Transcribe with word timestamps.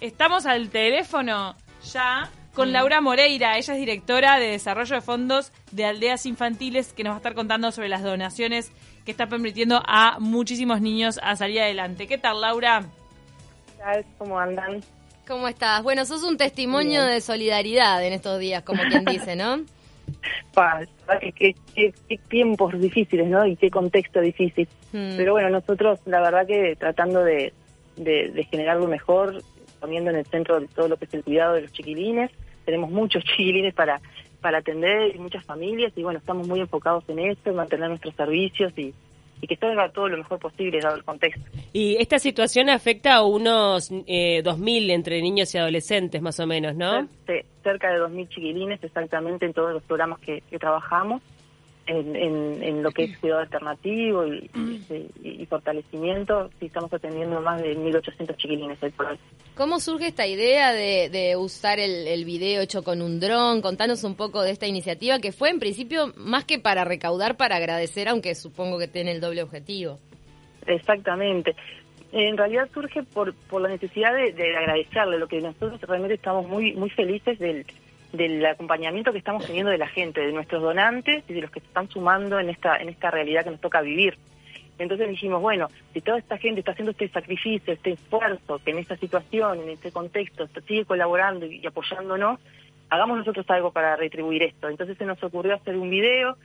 Estamos 0.00 0.46
al 0.46 0.70
teléfono 0.70 1.54
ya 1.92 2.30
con 2.54 2.72
Laura 2.72 3.00
Moreira. 3.00 3.56
Ella 3.56 3.74
es 3.74 3.80
directora 3.80 4.38
de 4.38 4.48
Desarrollo 4.48 4.96
de 4.96 5.00
Fondos 5.00 5.52
de 5.72 5.84
Aldeas 5.84 6.26
Infantiles 6.26 6.92
que 6.92 7.04
nos 7.04 7.12
va 7.12 7.16
a 7.16 7.18
estar 7.18 7.34
contando 7.34 7.70
sobre 7.72 7.88
las 7.88 8.02
donaciones 8.02 8.72
que 9.04 9.10
está 9.10 9.26
permitiendo 9.26 9.82
a 9.86 10.18
muchísimos 10.20 10.80
niños 10.80 11.18
a 11.22 11.36
salir 11.36 11.60
adelante. 11.60 12.06
¿Qué 12.06 12.18
tal, 12.18 12.40
Laura? 12.40 12.82
¿Qué 13.66 13.82
tal? 13.82 14.04
¿Cómo 14.18 14.38
andan? 14.38 14.80
¿Cómo 15.26 15.48
estás? 15.48 15.82
Bueno, 15.82 16.04
sos 16.04 16.22
un 16.22 16.36
testimonio 16.36 17.04
de 17.04 17.20
solidaridad 17.20 18.04
en 18.04 18.12
estos 18.12 18.38
días, 18.38 18.62
como 18.62 18.82
quien 18.82 19.04
dice, 19.04 19.36
¿no? 19.36 19.62
Pa, 20.54 20.80
qué, 21.20 21.54
qué, 21.74 21.94
qué, 22.08 22.18
tiempos 22.28 22.78
difíciles, 22.78 23.26
¿no? 23.26 23.46
Y 23.46 23.56
qué 23.56 23.70
contexto 23.70 24.20
difícil. 24.20 24.68
Hmm. 24.92 25.16
Pero 25.16 25.32
bueno, 25.32 25.48
nosotros 25.48 25.98
la 26.04 26.20
verdad 26.20 26.46
que 26.46 26.76
tratando 26.78 27.24
de, 27.24 27.52
de, 27.96 28.30
de 28.30 28.44
generar 28.44 28.76
lo 28.76 28.86
mejor, 28.86 29.42
poniendo 29.84 30.10
en 30.10 30.16
el 30.16 30.24
centro 30.24 30.58
de 30.58 30.66
todo 30.68 30.88
lo 30.88 30.96
que 30.96 31.04
es 31.04 31.12
el 31.12 31.22
cuidado 31.22 31.54
de 31.54 31.60
los 31.60 31.72
chiquilines. 31.72 32.30
Tenemos 32.64 32.90
muchos 32.90 33.22
chiquilines 33.36 33.74
para, 33.74 34.00
para 34.40 34.58
atender 34.58 35.14
y 35.14 35.18
muchas 35.18 35.44
familias 35.44 35.92
y 35.94 36.02
bueno, 36.02 36.20
estamos 36.20 36.48
muy 36.48 36.60
enfocados 36.60 37.04
en 37.08 37.18
esto, 37.18 37.50
en 37.50 37.56
mantener 37.56 37.90
nuestros 37.90 38.14
servicios 38.14 38.72
y, 38.78 38.94
y 39.42 39.46
que 39.46 39.56
salga 39.56 39.90
todo 39.90 40.08
lo 40.08 40.16
mejor 40.16 40.38
posible 40.38 40.80
dado 40.80 40.96
el 40.96 41.04
contexto. 41.04 41.42
Y 41.74 41.96
esta 41.96 42.18
situación 42.18 42.70
afecta 42.70 43.16
a 43.16 43.24
unos 43.24 43.90
eh, 44.06 44.42
2.000 44.42 44.90
entre 44.90 45.20
niños 45.20 45.54
y 45.54 45.58
adolescentes 45.58 46.22
más 46.22 46.40
o 46.40 46.46
menos, 46.46 46.74
¿no? 46.74 47.02
Sí, 47.26 47.34
cerca 47.62 47.92
de 47.92 48.00
2.000 48.00 48.28
chiquilines 48.30 48.82
exactamente 48.82 49.44
en 49.44 49.52
todos 49.52 49.74
los 49.74 49.82
programas 49.82 50.18
que, 50.20 50.40
que 50.48 50.58
trabajamos. 50.58 51.20
En, 51.86 52.16
en, 52.16 52.62
en, 52.62 52.82
lo 52.82 52.90
que 52.92 53.04
es 53.04 53.18
cuidado 53.18 53.42
alternativo 53.42 54.26
y, 54.26 54.50
y, 54.54 55.42
y, 55.42 55.44
fortalecimiento, 55.44 56.48
sí 56.58 56.66
estamos 56.66 56.90
atendiendo 56.90 57.42
más 57.42 57.60
de 57.60 57.76
1.800 57.76 58.36
chiquilines 58.38 58.82
hoy 58.82 58.90
por. 58.90 59.18
¿Cómo 59.54 59.78
surge 59.80 60.06
esta 60.06 60.26
idea 60.26 60.72
de, 60.72 61.10
de 61.10 61.36
usar 61.36 61.78
el, 61.78 62.06
el, 62.06 62.24
video 62.24 62.62
hecho 62.62 62.82
con 62.82 63.02
un 63.02 63.20
dron? 63.20 63.60
Contanos 63.60 64.02
un 64.02 64.14
poco 64.14 64.40
de 64.40 64.50
esta 64.50 64.66
iniciativa 64.66 65.18
que 65.18 65.30
fue 65.30 65.50
en 65.50 65.58
principio 65.58 66.14
más 66.16 66.46
que 66.46 66.58
para 66.58 66.84
recaudar, 66.84 67.36
para 67.36 67.56
agradecer, 67.56 68.08
aunque 68.08 68.34
supongo 68.34 68.78
que 68.78 68.88
tiene 68.88 69.12
el 69.12 69.20
doble 69.20 69.42
objetivo. 69.42 69.98
Exactamente. 70.66 71.54
En 72.12 72.36
realidad 72.36 72.68
surge 72.72 73.02
por, 73.02 73.34
por 73.34 73.60
la 73.60 73.68
necesidad 73.68 74.14
de, 74.14 74.32
de 74.32 74.56
agradecerle, 74.56 75.18
lo 75.18 75.28
que 75.28 75.40
nosotros 75.40 75.80
realmente 75.82 76.14
estamos 76.14 76.48
muy, 76.48 76.72
muy 76.72 76.88
felices 76.90 77.38
del 77.38 77.66
del 78.16 78.44
acompañamiento 78.46 79.12
que 79.12 79.18
estamos 79.18 79.46
teniendo 79.46 79.70
de 79.70 79.78
la 79.78 79.88
gente, 79.88 80.20
de 80.20 80.32
nuestros 80.32 80.62
donantes 80.62 81.24
y 81.28 81.34
de 81.34 81.42
los 81.42 81.50
que 81.50 81.60
se 81.60 81.66
están 81.66 81.88
sumando 81.88 82.38
en 82.38 82.48
esta, 82.48 82.76
en 82.76 82.88
esta 82.88 83.10
realidad 83.10 83.44
que 83.44 83.50
nos 83.50 83.60
toca 83.60 83.80
vivir. 83.80 84.16
Entonces 84.78 85.08
dijimos, 85.08 85.40
bueno, 85.40 85.68
si 85.92 86.00
toda 86.00 86.18
esta 86.18 86.38
gente 86.38 86.60
está 86.60 86.72
haciendo 86.72 86.90
este 86.92 87.08
sacrificio, 87.08 87.72
este 87.72 87.92
esfuerzo, 87.92 88.60
que 88.64 88.72
en 88.72 88.78
esta 88.78 88.96
situación, 88.96 89.60
en 89.60 89.70
este 89.70 89.92
contexto, 89.92 90.48
sigue 90.66 90.84
colaborando 90.84 91.46
y 91.46 91.64
apoyándonos, 91.64 92.40
hagamos 92.90 93.18
nosotros 93.18 93.48
algo 93.50 93.70
para 93.72 93.96
retribuir 93.96 94.42
esto. 94.42 94.68
Entonces 94.68 94.98
se 94.98 95.04
nos 95.04 95.22
ocurrió 95.22 95.54
hacer 95.54 95.76
un 95.76 95.90
video, 95.90 96.36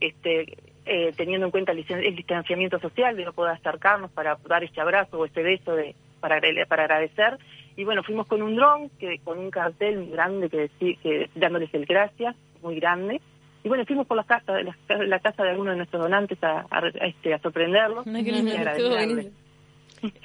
este, 0.00 0.56
eh, 0.84 1.12
teniendo 1.16 1.46
en 1.46 1.50
cuenta 1.50 1.72
el, 1.72 2.16
distanciamiento 2.16 2.78
social, 2.78 3.16
de 3.16 3.24
no 3.24 3.32
poder 3.32 3.54
acercarnos 3.54 4.10
para 4.10 4.36
dar 4.46 4.64
ese 4.64 4.80
abrazo 4.80 5.18
o 5.18 5.24
ese 5.24 5.42
beso 5.42 5.74
de, 5.74 5.94
para, 6.20 6.40
para 6.68 6.84
agradecer, 6.84 7.38
y 7.78 7.84
bueno, 7.84 8.02
fuimos 8.02 8.26
con 8.26 8.42
un 8.42 8.56
dron, 8.56 8.90
que 8.98 9.20
con 9.22 9.38
un 9.38 9.52
cartel 9.52 10.10
grande 10.10 10.50
que, 10.50 10.68
que 10.96 11.30
dándoles 11.36 11.72
el 11.72 11.86
gracias, 11.86 12.34
muy 12.60 12.74
grande. 12.80 13.20
Y 13.62 13.68
bueno, 13.68 13.84
fuimos 13.86 14.04
por 14.04 14.16
la 14.16 14.24
casa, 14.24 14.52
la, 14.62 14.76
la 15.04 15.20
casa 15.20 15.44
de 15.44 15.50
algunos 15.50 15.74
de 15.74 15.76
nuestros 15.76 16.02
donantes 16.02 16.42
a, 16.42 16.66
a, 16.68 16.78
a 16.78 17.06
este, 17.06 17.34
a 17.34 17.38
sorprenderlos. 17.38 18.04
No, 18.04 18.18
y 18.18 18.28
agradecerles, 18.28 19.30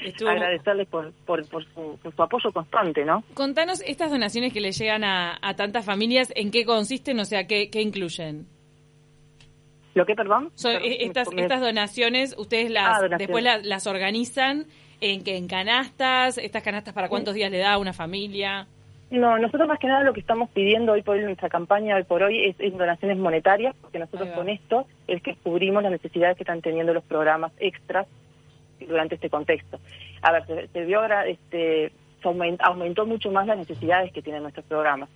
Estuvo... 0.03 0.29
agradecerles 0.29 0.87
por, 0.87 1.11
por, 1.27 1.47
por, 1.47 1.63
su, 1.65 1.99
por, 2.01 2.15
su, 2.15 2.23
apoyo 2.23 2.51
constante, 2.51 3.05
¿no? 3.05 3.23
Contanos 3.35 3.83
estas 3.85 4.09
donaciones 4.09 4.51
que 4.51 4.59
le 4.59 4.71
llegan 4.71 5.03
a, 5.03 5.37
a 5.39 5.55
tantas 5.55 5.85
familias, 5.85 6.33
¿en 6.35 6.49
qué 6.49 6.65
consisten? 6.65 7.19
O 7.19 7.25
sea, 7.25 7.45
¿qué, 7.45 7.69
qué 7.69 7.81
incluyen? 7.81 8.47
¿Lo 9.93 10.05
que, 10.05 10.15
perdón? 10.15 10.51
Perdón 10.61 10.81
estas, 10.83 11.31
me... 11.33 11.41
estas 11.43 11.61
donaciones, 11.61 12.35
ustedes 12.37 12.71
las 12.71 12.85
Ah, 12.85 13.01
donaciones. 13.01 13.19
después 13.19 13.43
las, 13.43 13.65
las 13.65 13.87
organizan 13.87 14.65
en 15.01 15.23
que 15.23 15.35
en 15.37 15.47
canastas, 15.47 16.37
estas 16.37 16.63
canastas 16.63 16.93
para 16.93 17.09
cuántos 17.09 17.33
días 17.35 17.51
le 17.51 17.57
da 17.59 17.73
a 17.73 17.77
una 17.77 17.93
familia. 17.93 18.67
No, 19.11 19.37
nosotros 19.37 19.67
más 19.67 19.77
que 19.77 19.85
nada 19.87 20.03
lo 20.03 20.13
que 20.13 20.21
estamos 20.21 20.49
pidiendo 20.49 20.93
hoy 20.93 21.03
por 21.03 21.15
hoy 21.15 21.19
en 21.19 21.25
nuestra 21.27 21.49
campaña 21.49 21.95
hoy 21.97 22.03
por 22.03 22.23
hoy 22.23 22.45
es, 22.45 22.55
es 22.57 22.75
donaciones 22.75 23.17
monetarias, 23.17 23.75
porque 23.79 23.99
nosotros 23.99 24.29
con 24.29 24.49
esto 24.49 24.87
es 25.07 25.21
que 25.21 25.35
cubrimos 25.35 25.83
las 25.83 25.91
necesidades 25.91 26.35
que 26.37 26.43
están 26.43 26.61
teniendo 26.61 26.93
los 26.93 27.03
programas 27.03 27.51
extras 27.59 28.07
durante 28.79 29.15
este 29.15 29.29
contexto. 29.29 29.79
A 30.23 30.31
ver, 30.31 30.47
se, 30.47 30.67
se 30.69 30.85
vio 30.85 31.01
ahora, 31.01 31.27
este, 31.27 31.91
se 32.21 32.27
aumentó, 32.27 32.65
aumentó 32.65 33.05
mucho 33.05 33.29
más 33.31 33.45
las 33.45 33.57
necesidades 33.57 34.11
que 34.11 34.21
tienen 34.23 34.41
nuestros 34.41 34.65
programas. 34.65 35.09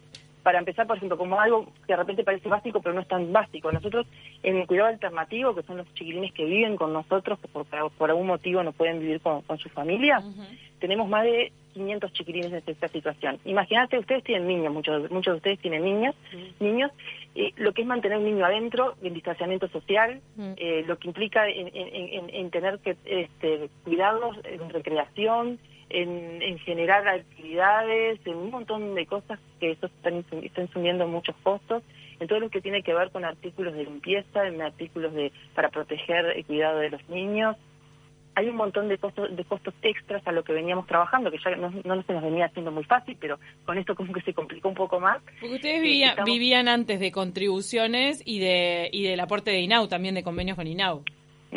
Para 0.44 0.60
empezar, 0.60 0.88
por 0.88 0.98
ejemplo, 0.98 1.18
como 1.18 1.40
algo 1.40 1.66
que 1.86 1.94
de 1.94 1.98
repente 1.98 2.24
parece 2.24 2.48
básico, 2.48 2.82
pero 2.82 2.96
no 2.96 3.02
es 3.02 3.08
tan 3.08 3.34
básico. 3.34 3.72
Nosotros, 3.72 4.08
en 4.44 4.58
el 4.58 4.68
cuidado 4.68 4.90
alternativo, 4.90 5.54
que 5.54 5.64
son 5.64 5.78
los 5.78 5.94
chiquilines 5.94 6.34
que 6.34 6.46
viven 6.46 6.78
con 6.78 6.94
nosotros, 6.94 7.40
que 7.40 7.48
por, 7.48 7.66
por 7.66 8.10
algún 8.10 8.28
motivo 8.28 8.64
no 8.64 8.72
pueden 8.72 9.00
vivir 9.00 9.20
con, 9.22 9.42
con 9.42 9.58
su 9.58 9.70
familia, 9.70 10.20
uh 10.20 10.24
-huh. 10.24 10.60
tenemos 10.80 11.10
más 11.10 11.24
de 11.24 11.52
500 11.74 12.14
chiquilines 12.14 12.52
en 12.52 12.64
esta 12.66 12.88
situación. 12.88 13.40
Imagínate, 13.46 14.00
ustedes 14.00 14.24
tienen 14.24 14.48
niños, 14.48 14.74
muchos, 14.74 15.12
muchos 15.12 15.34
de 15.34 15.38
ustedes 15.38 15.60
tienen 15.60 15.84
niñas, 15.84 16.16
uh 16.34 16.38
-huh. 16.38 16.54
niños, 16.60 16.92
eh, 17.36 17.52
lo 17.58 17.74
que 17.74 17.82
es 17.82 17.88
mantener 17.88 18.18
un 18.18 18.26
niño 18.26 18.46
adentro, 18.46 18.96
en 19.02 19.14
distanciamiento 19.14 19.68
social, 19.68 20.22
uh 20.38 20.42
-huh. 20.42 20.54
eh, 20.58 20.84
lo 20.88 20.98
que 20.98 21.08
implica 21.08 21.48
en, 21.48 21.68
en, 21.74 22.14
en, 22.14 22.30
en 22.34 22.50
tener 22.52 22.80
que 22.80 22.96
este, 23.06 23.70
cuidarlos 23.84 24.38
en 24.44 24.70
recreación, 24.70 25.60
en, 25.90 26.42
en, 26.42 26.60
generar 26.60 27.08
actividades, 27.08 28.20
en 28.26 28.36
un 28.36 28.52
montón 28.52 28.96
de 28.96 29.06
cosas 29.06 29.40
que 29.60 29.72
eso 29.72 29.88
están, 29.88 30.26
están 30.44 30.70
sumiendo 30.70 31.08
muchos 31.08 31.36
costos, 31.44 31.84
en 32.20 32.28
todo 32.28 32.40
lo 32.40 32.50
que 32.50 32.62
tiene 32.62 32.84
que 32.84 32.94
ver 32.94 33.12
con 33.12 33.26
artículos 33.26 33.74
de 33.74 33.84
limpieza, 33.84 34.48
en 34.48 34.62
artículos 34.62 35.14
de 35.14 35.32
para 35.54 35.70
proteger 35.70 36.26
el 36.26 36.46
cuidado 36.46 36.80
de 36.80 36.90
los 36.90 37.10
niños. 37.10 37.56
Hay 38.36 38.48
un 38.50 38.56
montón 38.56 38.88
de 38.88 39.00
costos, 39.00 39.36
de 39.36 39.44
costos 39.46 39.74
extras 39.82 40.22
a 40.28 40.32
lo 40.32 40.44
que 40.44 40.54
veníamos 40.54 40.86
trabajando, 40.86 41.32
que 41.32 41.40
ya 41.44 41.56
no, 41.56 41.72
no 41.84 42.04
se 42.04 42.14
nos 42.14 42.22
venía 42.22 42.46
haciendo 42.46 42.72
muy 42.72 42.84
fácil, 42.84 43.18
pero 43.20 43.40
con 43.66 43.80
esto 43.80 43.96
como 43.96 44.14
que 44.14 44.22
se 44.22 44.34
complicó 44.34 44.70
un 44.70 44.76
poco 44.76 45.00
más. 45.00 45.20
Porque 45.40 45.56
ustedes 45.56 45.82
vivían, 45.82 46.12
Estamos... 46.12 46.30
vivían 46.30 46.68
antes 46.68 47.00
de 47.00 47.12
contribuciones 47.12 48.22
y 48.26 48.40
de 48.40 48.90
y 48.92 49.04
del 49.04 49.20
aporte 49.20 49.50
de 49.50 49.62
INAU, 49.62 49.88
también 49.88 50.14
de 50.14 50.24
convenios 50.24 50.56
con 50.56 50.68
INAU. 50.68 51.04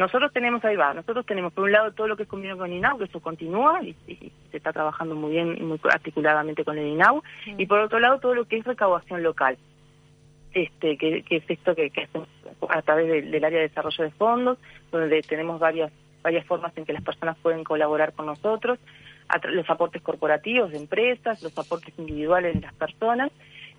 Nosotros 0.00 0.32
tenemos, 0.32 0.64
ahí 0.64 0.76
va, 0.76 0.94
nosotros 0.94 1.26
tenemos 1.26 1.52
por 1.52 1.64
un 1.64 1.72
lado 1.72 1.92
todo 1.92 2.08
lo 2.08 2.16
que 2.16 2.22
es 2.22 2.28
convenio 2.28 2.56
con 2.56 2.72
INAU, 2.72 2.96
que 2.96 3.04
eso 3.04 3.20
continúa 3.20 3.82
y, 3.82 3.94
y 4.08 4.32
se 4.50 4.56
está 4.56 4.72
trabajando 4.72 5.14
muy 5.14 5.32
bien 5.32 5.58
y 5.58 5.62
muy 5.62 5.78
articuladamente 5.92 6.64
con 6.64 6.78
el 6.78 6.86
INAU, 6.86 7.22
sí. 7.44 7.54
y 7.58 7.66
por 7.66 7.80
otro 7.80 8.00
lado 8.00 8.18
todo 8.18 8.34
lo 8.34 8.46
que 8.46 8.56
es 8.56 8.64
recaudación 8.64 9.22
local, 9.22 9.58
este 10.54 10.96
que, 10.96 11.22
que 11.22 11.36
es 11.36 11.44
esto 11.46 11.74
que, 11.74 11.90
que 11.90 12.04
hacemos 12.04 12.28
a 12.70 12.80
través 12.80 13.08
de, 13.08 13.20
del 13.20 13.44
área 13.44 13.58
de 13.58 13.68
desarrollo 13.68 14.04
de 14.04 14.10
fondos, 14.12 14.56
donde 14.90 15.20
tenemos 15.20 15.60
varias 15.60 15.92
varias 16.22 16.46
formas 16.46 16.72
en 16.78 16.86
que 16.86 16.94
las 16.94 17.02
personas 17.02 17.36
pueden 17.42 17.62
colaborar 17.62 18.14
con 18.14 18.24
nosotros, 18.24 18.78
los 19.50 19.68
aportes 19.68 20.00
corporativos 20.00 20.70
de 20.70 20.78
empresas, 20.78 21.42
los 21.42 21.58
aportes 21.58 21.92
individuales 21.98 22.54
de 22.54 22.62
las 22.62 22.72
personas, 22.72 23.30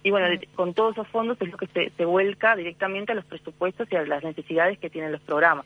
y 0.04 0.12
bueno, 0.12 0.28
con 0.54 0.76
todos 0.76 0.94
esos 0.94 1.08
fondos 1.08 1.42
es 1.42 1.50
lo 1.50 1.58
que 1.58 1.66
se, 1.66 1.90
se 1.98 2.06
vuelca 2.06 2.56
directamente 2.56 3.12
a 3.12 3.16
los 3.16 3.26
presupuestos 3.26 3.88
y 3.92 3.96
a 3.96 4.06
las 4.06 4.24
necesidades 4.24 4.78
que 4.78 4.92
tienen 4.92 5.12
los 5.12 5.22
programas. 5.22 5.66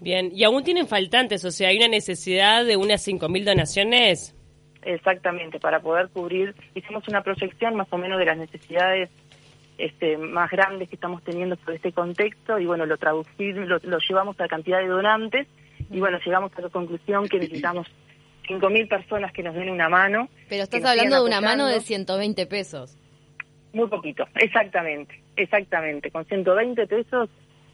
Bien, 0.00 0.30
y 0.34 0.44
aún 0.44 0.62
tienen 0.62 0.86
faltantes, 0.86 1.44
o 1.44 1.50
sea, 1.50 1.68
hay 1.68 1.78
una 1.78 1.88
necesidad 1.88 2.64
de 2.64 2.76
unas 2.76 3.06
5.000 3.06 3.44
donaciones. 3.44 4.34
Exactamente, 4.82 5.58
para 5.58 5.80
poder 5.80 6.08
cubrir, 6.10 6.54
hicimos 6.74 7.08
una 7.08 7.22
proyección 7.22 7.74
más 7.74 7.88
o 7.90 7.98
menos 7.98 8.18
de 8.18 8.26
las 8.26 8.36
necesidades 8.36 9.10
este, 9.78 10.16
más 10.16 10.50
grandes 10.50 10.88
que 10.88 10.94
estamos 10.94 11.22
teniendo 11.24 11.56
por 11.56 11.74
este 11.74 11.92
contexto 11.92 12.58
y 12.58 12.66
bueno, 12.66 12.86
lo 12.86 12.96
traducimos, 12.96 13.66
lo, 13.66 13.78
lo 13.82 13.98
llevamos 13.98 14.38
a 14.38 14.44
la 14.44 14.48
cantidad 14.48 14.78
de 14.78 14.86
donantes 14.86 15.46
y 15.90 15.98
bueno, 15.98 16.18
llegamos 16.24 16.52
a 16.56 16.60
la 16.60 16.68
conclusión 16.68 17.28
que 17.28 17.38
necesitamos 17.38 17.86
5.000 18.48 18.88
personas 18.88 19.32
que 19.32 19.42
nos 19.42 19.54
den 19.54 19.70
una 19.70 19.88
mano. 19.88 20.28
Pero 20.48 20.62
estás 20.62 20.84
hablando 20.84 21.16
de 21.16 21.26
una 21.26 21.40
mano 21.40 21.66
de 21.66 21.80
120 21.80 22.46
pesos. 22.46 22.96
Muy 23.72 23.88
poquito, 23.88 24.24
exactamente, 24.36 25.22
exactamente. 25.36 26.10
Con 26.10 26.24
120 26.24 26.86
pesos 26.86 27.28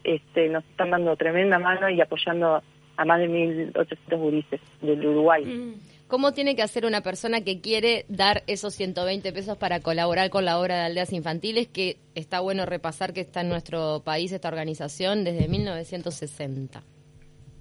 este, 0.05 0.49
nos 0.49 0.65
están 0.65 0.91
dando 0.91 1.17
tremenda 1.17 1.59
mano 1.59 1.89
y 1.89 2.01
apoyando 2.01 2.63
a 2.97 3.05
más 3.05 3.19
de 3.21 3.29
1.800 3.29 4.19
gurises 4.19 4.61
del 4.81 5.07
Uruguay. 5.07 5.77
¿Cómo 6.09 6.33
tiene 6.33 6.55
que 6.55 6.63
hacer 6.63 6.85
una 6.85 7.01
persona 7.01 7.41
que 7.41 7.63
quiere 7.63 8.05
dar 8.09 8.43
esos 8.47 8.75
120 8.75 9.33
pesos 9.33 9.57
para 9.57 9.81
colaborar 9.81 10.29
con 10.29 10.45
la 10.45 10.59
obra 10.59 10.77
de 10.77 10.83
aldeas 10.83 11.11
infantiles? 11.13 11.69
Que 11.69 11.97
está 12.15 12.41
bueno 12.41 12.67
repasar 12.67 13.15
que 13.15 13.23
está 13.23 13.41
en 13.41 13.49
nuestro 13.49 14.03
país 14.05 14.31
esta 14.31 14.49
organización 14.49 15.25
desde 15.25 15.49
1960. 15.49 16.83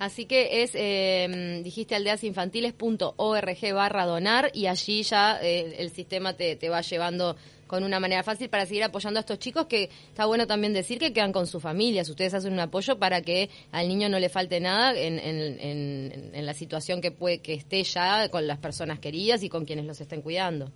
Así 0.03 0.27
que 0.27 0.65
es, 0.65 0.73
eh, 0.75 1.61
dijiste 1.63 1.95
aldeasinfantiles.org 1.95 3.73
barra 3.73 4.05
donar 4.05 4.51
y 4.53 4.67
allí 4.67 5.05
ya 5.05 5.39
eh, 5.41 5.77
el 5.79 5.91
sistema 5.91 6.37
te, 6.37 6.57
te 6.57 6.69
va 6.69 6.81
llevando 6.81 7.37
con 7.69 7.85
una 7.85 8.01
manera 8.01 8.25
fácil 8.25 8.49
para 8.49 8.67
seguir 8.67 8.83
apoyando 8.83 9.21
a 9.21 9.21
estos 9.21 9.39
chicos 9.39 9.67
que 9.67 9.91
está 10.09 10.27
bueno 10.27 10.49
también 10.49 10.73
decir 10.73 10.99
que 10.99 11.13
quedan 11.13 11.31
con 11.31 11.47
sus 11.47 11.63
familias. 11.63 12.09
Ustedes 12.09 12.35
hacen 12.35 12.53
un 12.53 12.59
apoyo 12.59 12.99
para 12.99 13.23
que 13.23 13.49
al 13.71 13.87
niño 13.87 14.09
no 14.09 14.19
le 14.19 14.29
falte 14.29 14.59
nada 14.59 14.93
en, 14.99 15.21
en, 15.21 16.45
la 16.47 16.53
situación 16.53 17.01
que 17.01 17.13
puede 17.13 17.39
que 17.39 17.55
esté 17.55 17.85
ya 17.85 18.29
con 18.29 18.49
las 18.49 18.59
personas 18.59 18.99
queridas 18.99 19.45
y 19.45 19.49
con 19.49 19.65
quienes 19.65 19.85
los 19.85 20.01
estén 20.01 20.21
cuidando. 20.21 20.73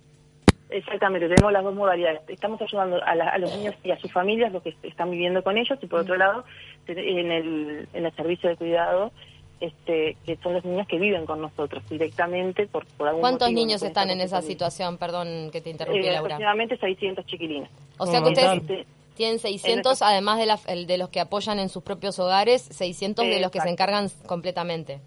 Exactamente, 0.69 1.29
tenemos 1.29 1.51
las 1.51 1.63
dos 1.63 1.73
modalidades. 1.73 2.21
Estamos 2.27 2.61
ayudando 2.61 3.01
a, 3.03 3.37
los 3.37 3.55
niños 3.55 3.75
y 3.83 3.91
a 3.91 3.99
sus 3.99 4.11
familias, 4.11 4.51
los 4.51 4.63
que 4.63 4.75
están 4.83 5.11
viviendo 5.11 5.41
con 5.43 5.57
ellos, 5.57 5.79
y 5.81 5.87
por 5.87 6.01
otro 6.01 6.17
lado, 6.17 6.43
en 6.87 7.31
el, 7.31 7.87
en 7.93 8.05
el 8.05 8.15
servicio 8.15 8.49
de 8.49 8.57
cuidado 8.57 9.11
este, 9.59 10.17
que 10.25 10.37
son 10.37 10.53
los 10.53 10.65
niños 10.65 10.87
que 10.87 10.99
viven 10.99 11.25
con 11.25 11.41
nosotros 11.41 11.83
directamente 11.89 12.67
por, 12.67 12.85
por 12.85 13.07
algún 13.07 13.21
¿Cuántos 13.21 13.51
niños 13.51 13.81
están 13.81 14.09
en 14.09 14.21
esa 14.21 14.41
situación? 14.41 14.97
Perdón 14.97 15.49
que 15.51 15.61
te 15.61 15.69
interrumpí, 15.69 16.05
eh, 16.05 16.11
Laura. 16.11 16.35
Aproximadamente 16.35 16.77
600 16.77 17.25
chiquilines. 17.25 17.69
O 17.97 18.05
sea 18.05 18.21
que 18.21 18.29
ustedes 18.29 18.85
tienen 19.15 19.39
600, 19.39 20.01
además 20.03 20.37
de, 20.37 20.85
de 20.85 20.97
los 20.97 21.09
que 21.09 21.19
apoyan 21.19 21.57
en 21.57 21.69
sus 21.69 21.81
propios 21.81 22.19
hogares, 22.19 22.61
600 22.61 23.25
de 23.25 23.39
los 23.39 23.49
que 23.49 23.59
se 23.61 23.69
encargan 23.69 24.09
completamente. 24.27 24.99